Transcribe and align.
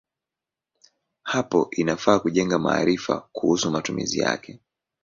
Hapo 1.23 1.69
inafaa 1.71 2.19
kujenga 2.19 2.59
maarifa 2.59 3.29
kuhusu 3.31 3.71
matumizi 3.71 4.19
yake. 4.19 4.59